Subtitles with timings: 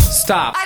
[0.00, 0.56] Stop.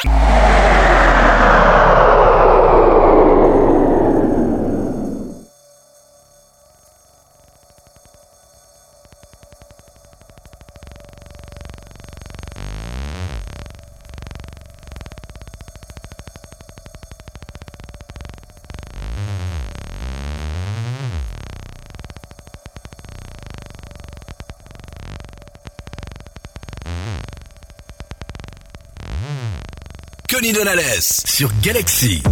[30.39, 32.23] Connie Donales sur Galaxy.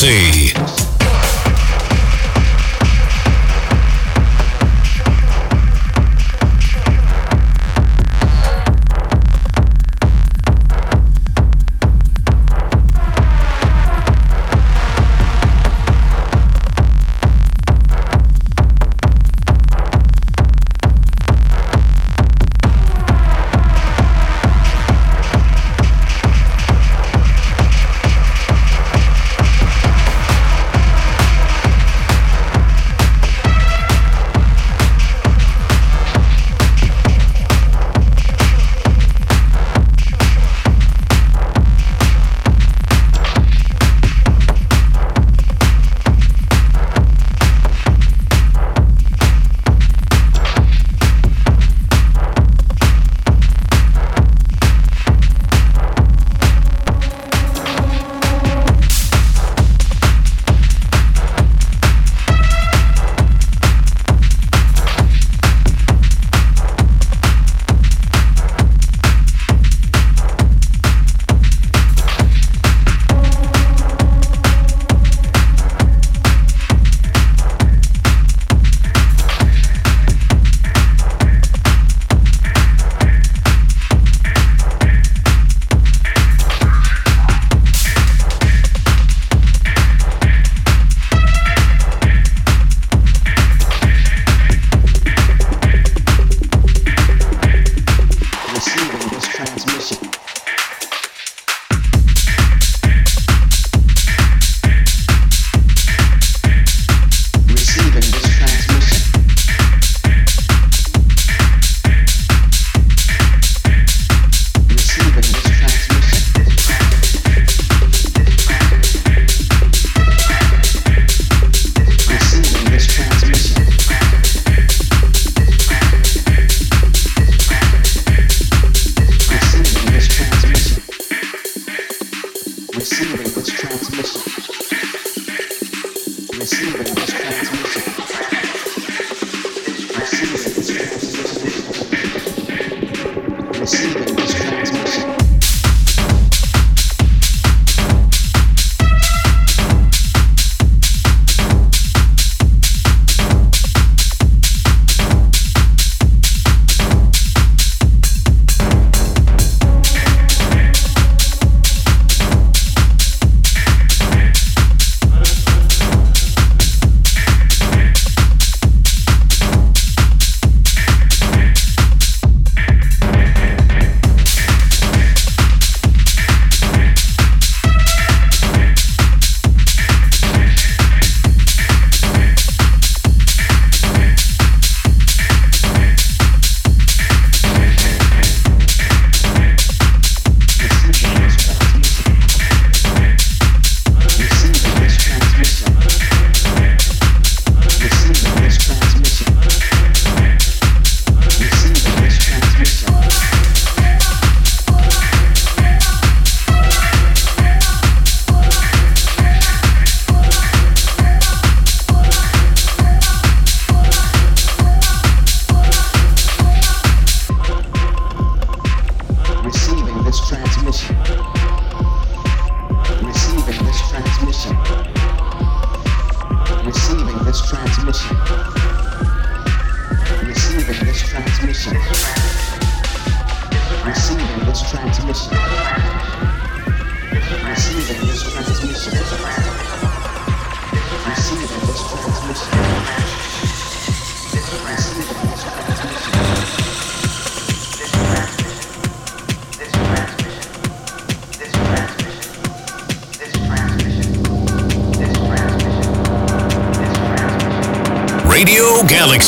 [0.00, 0.37] Galaxie.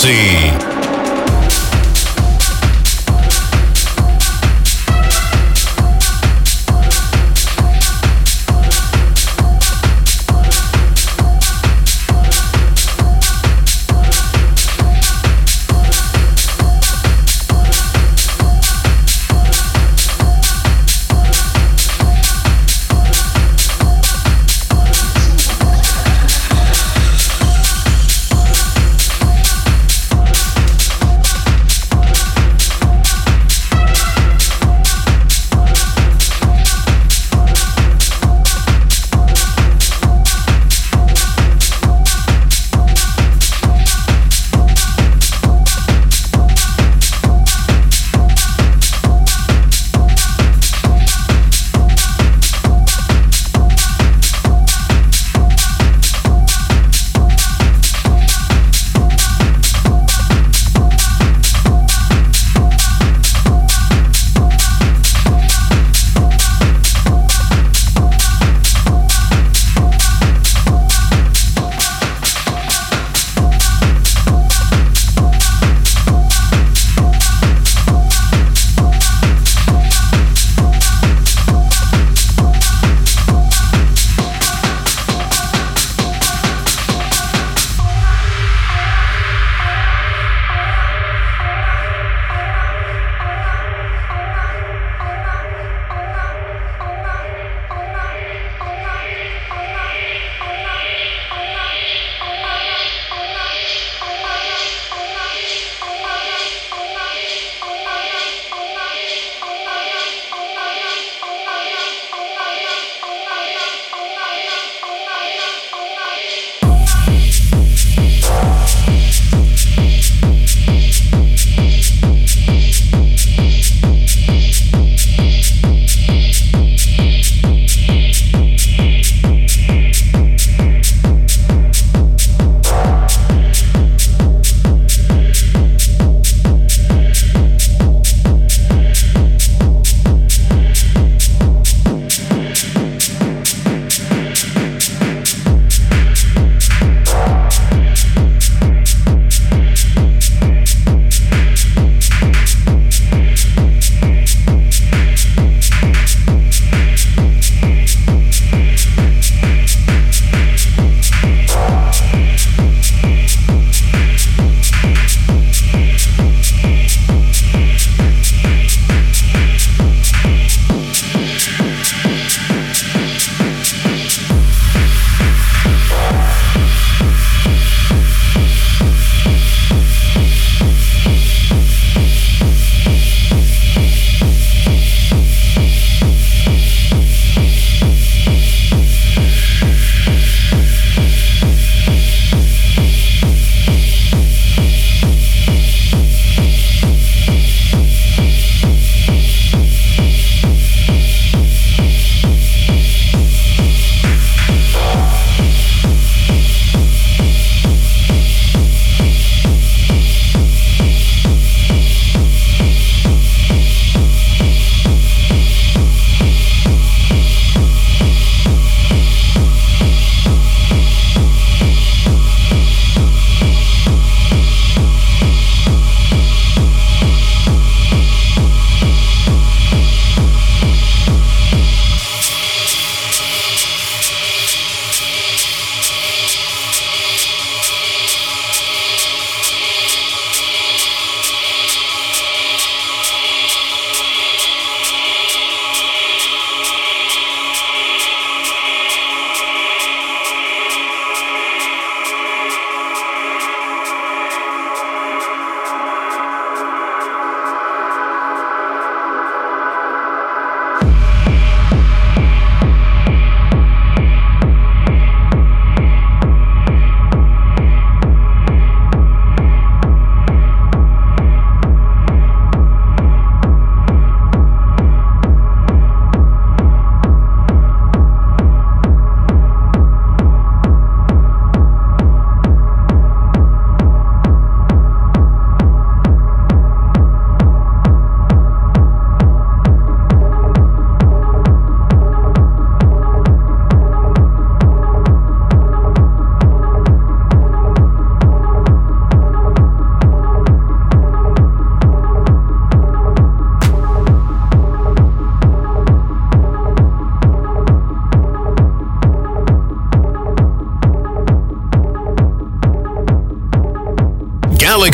[0.02, 0.29] Galaxie.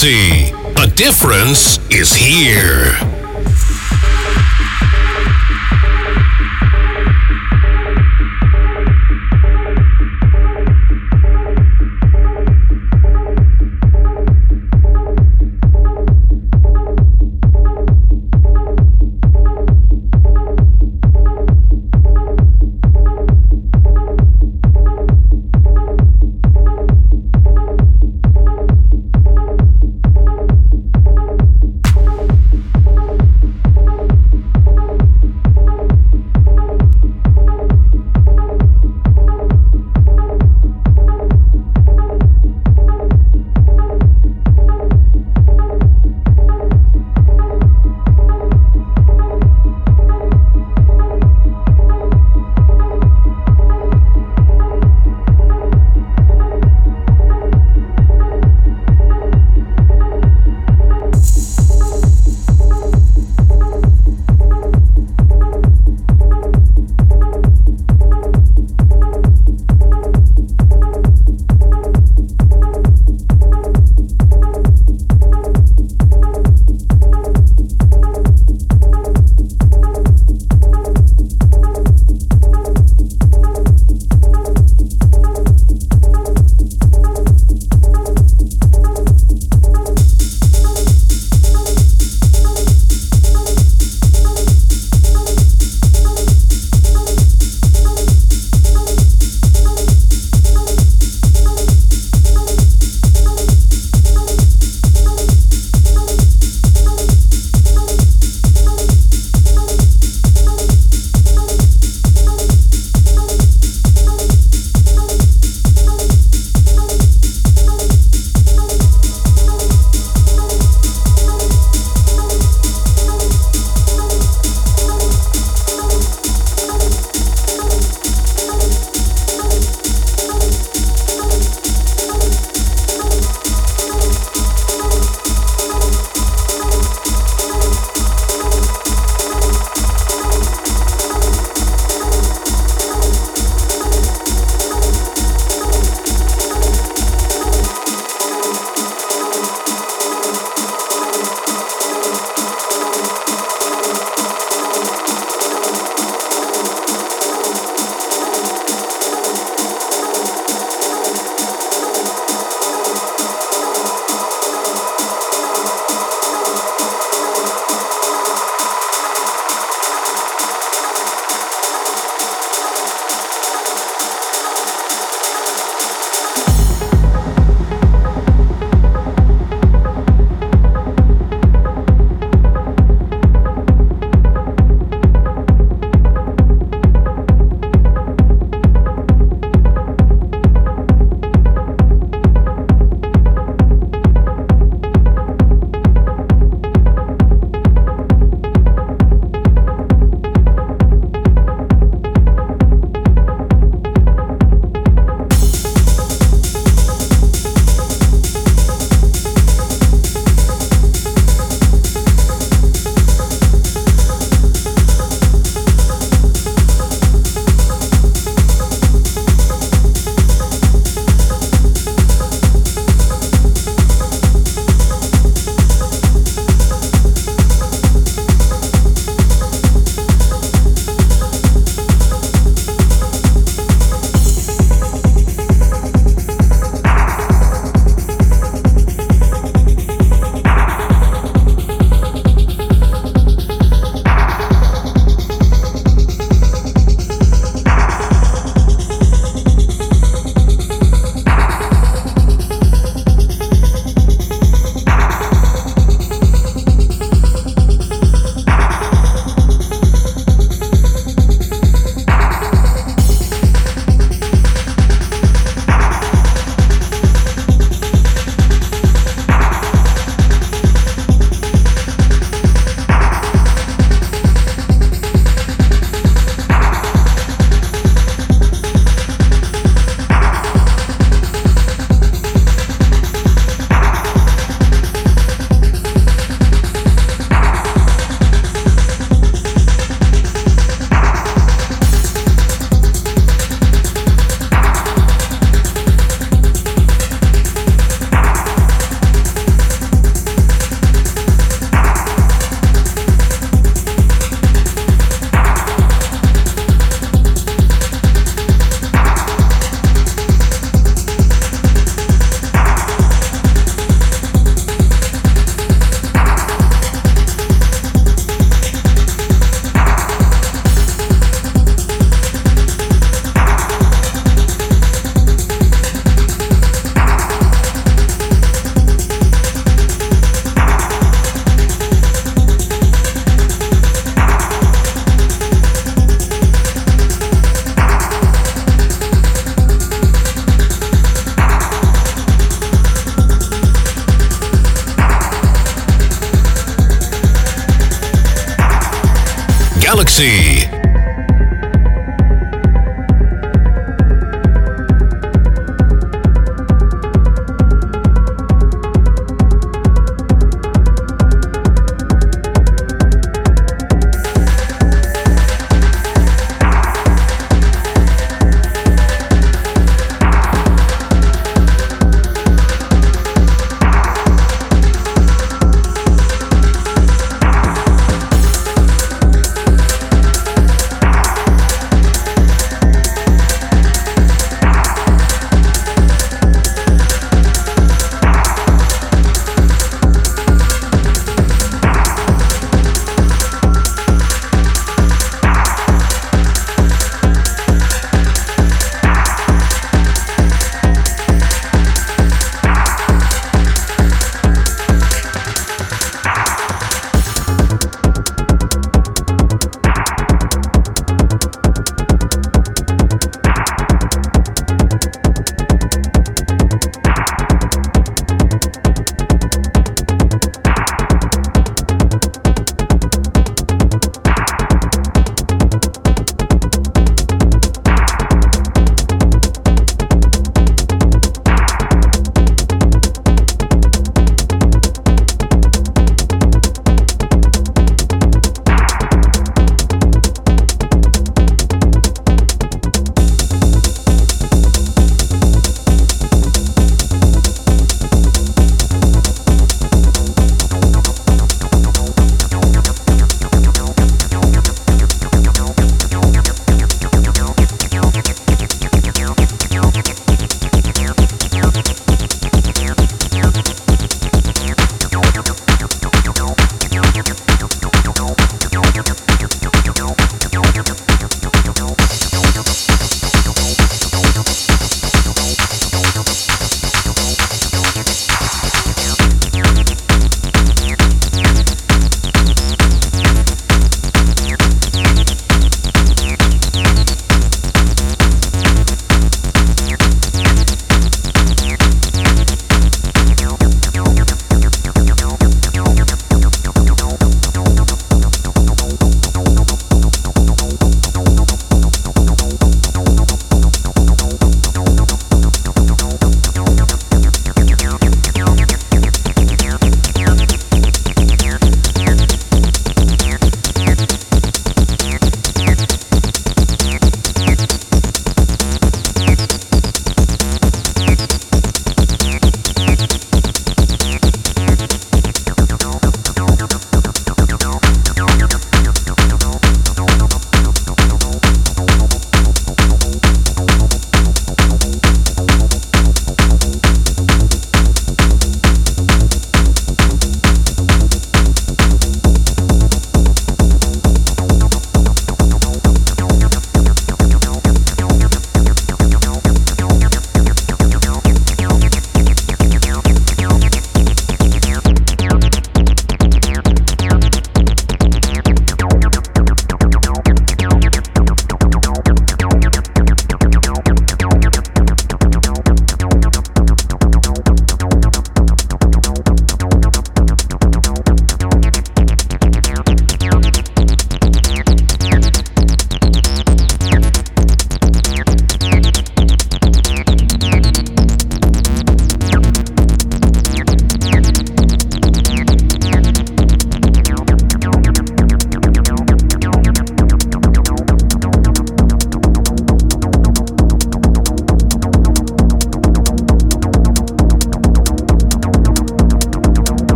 [0.00, 0.52] Galaxie.
[0.74, 3.07] The difference is here.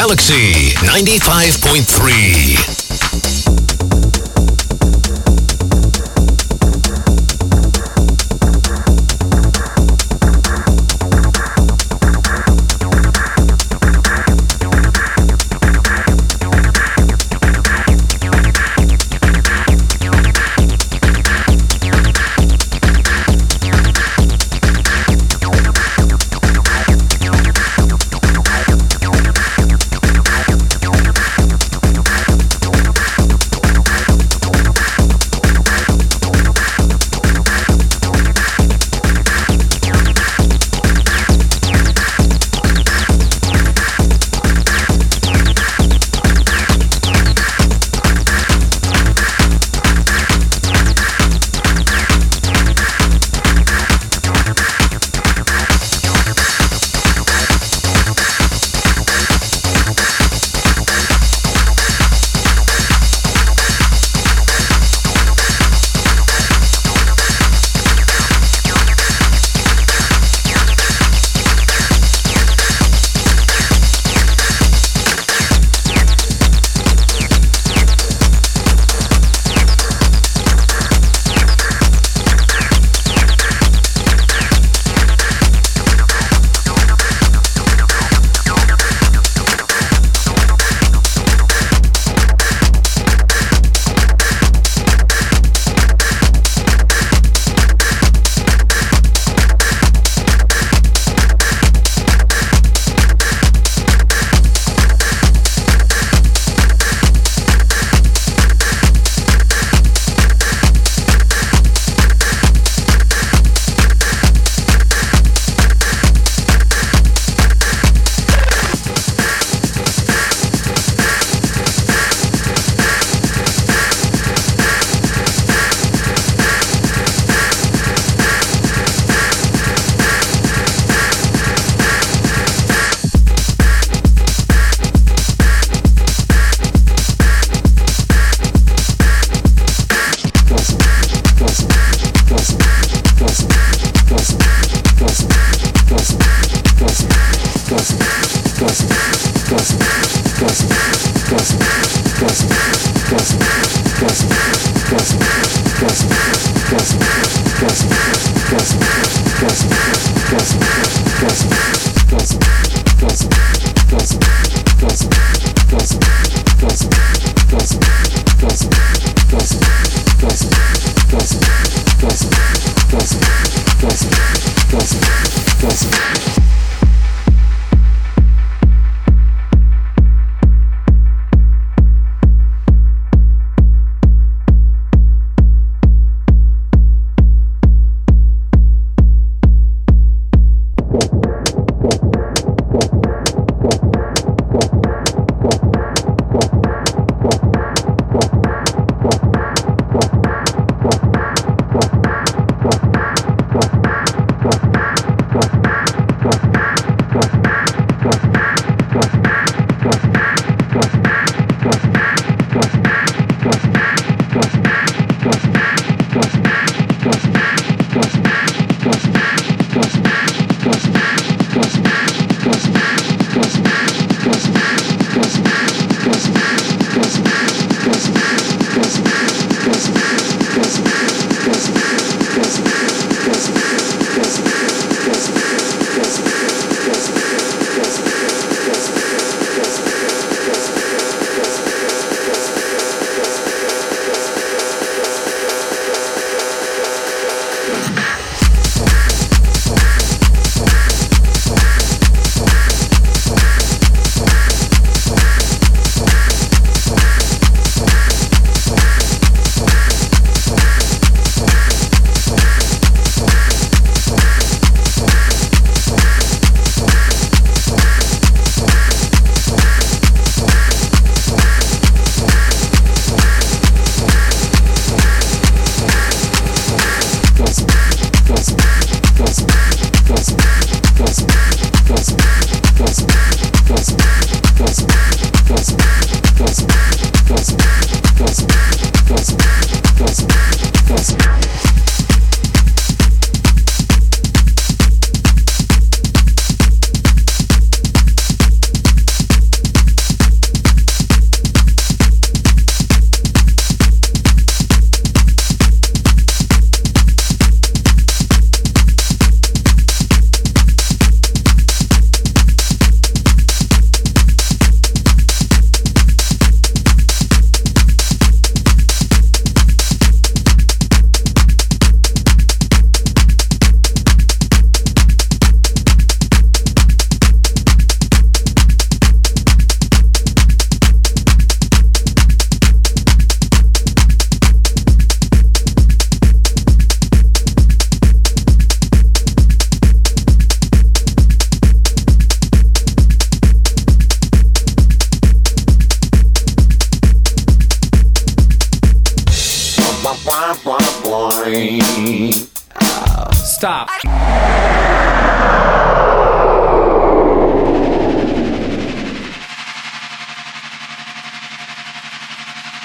[0.00, 2.89] Galaxie 95.3.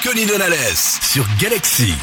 [0.06, 1.26] Connie Donales sur.
[1.39, 1.96] Galaxy.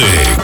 [0.00, 0.39] Music.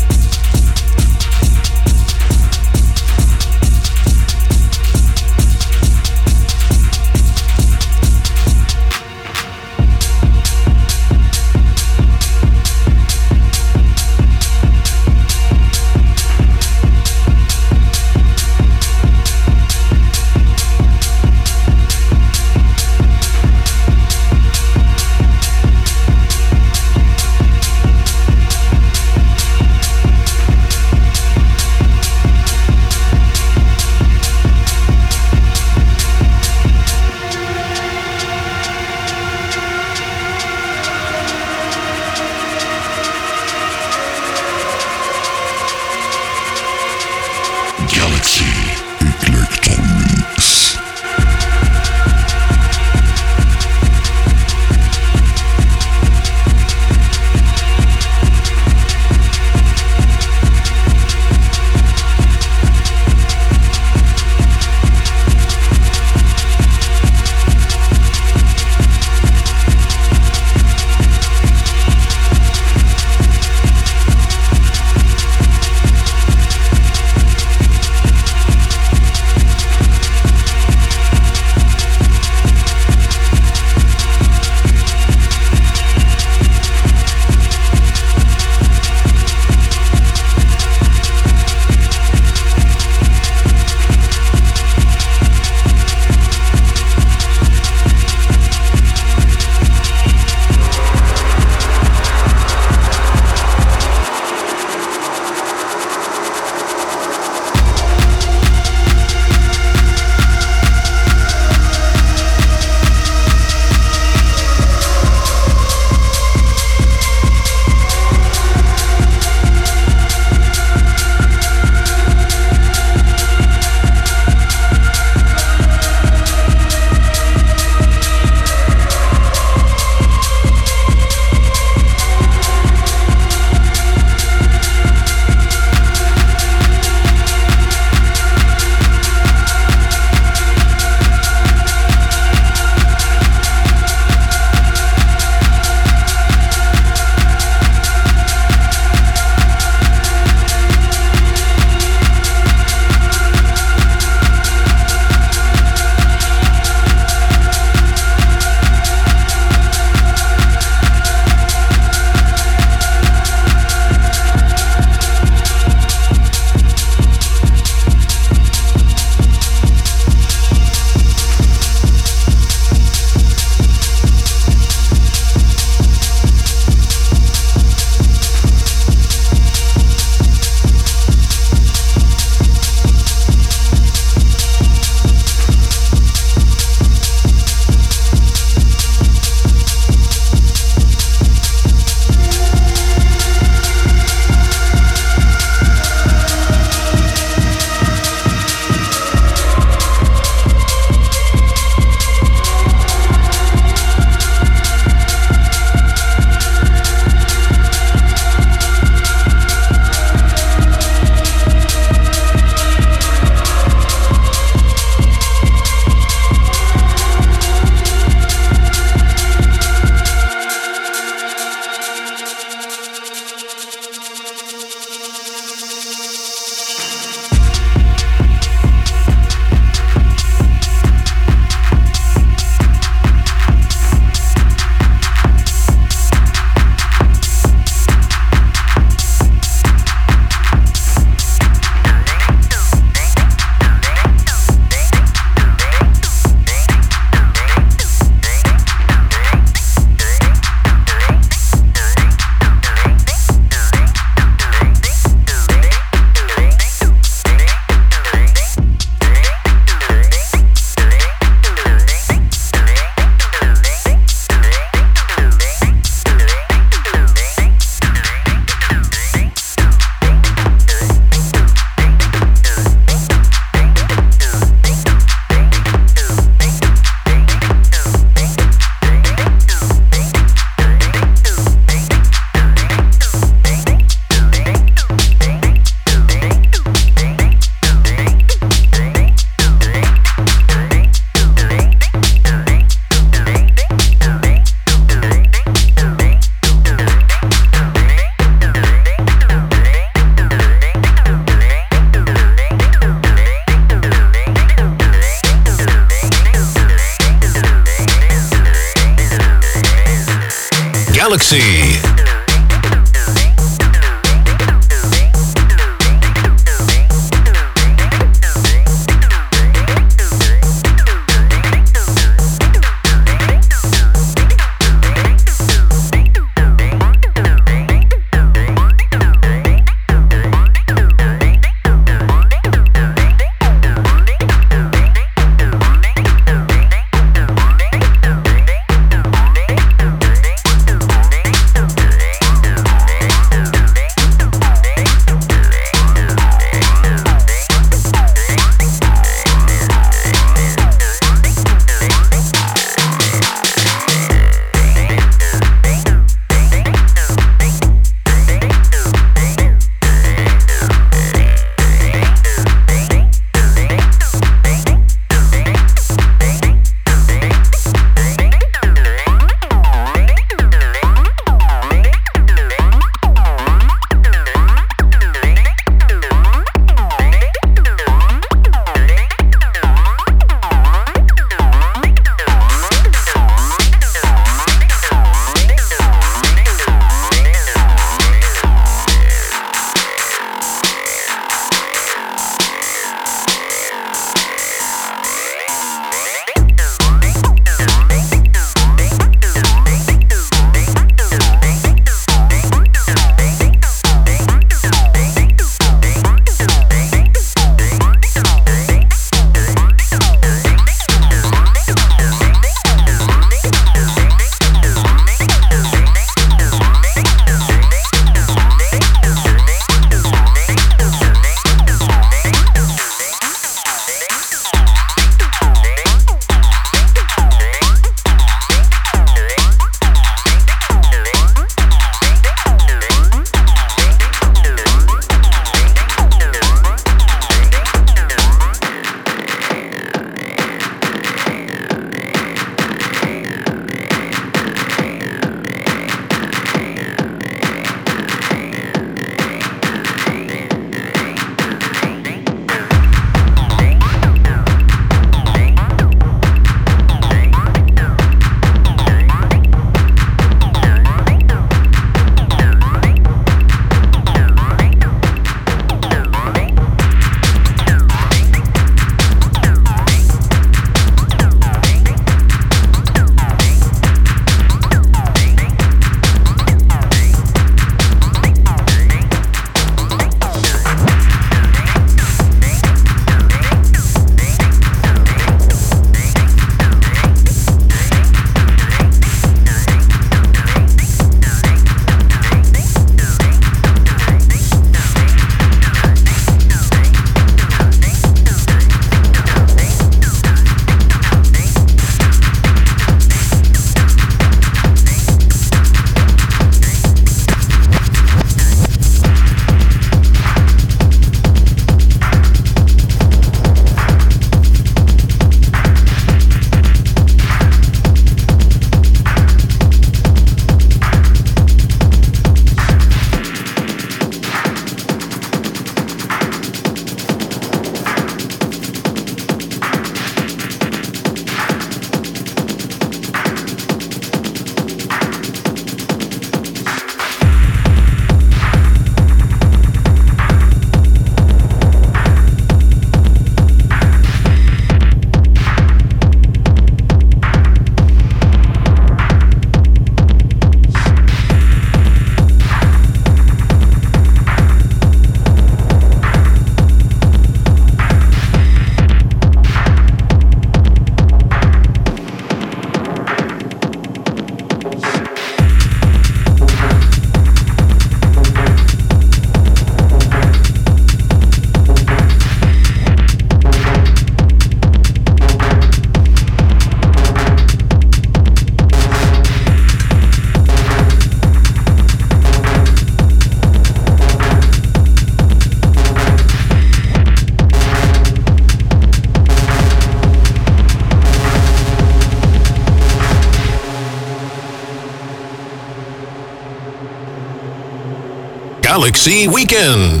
[599.03, 600.00] Galaxie Weekend.